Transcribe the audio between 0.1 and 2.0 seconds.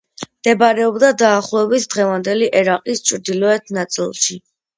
მდებარეობდა დაახლოებით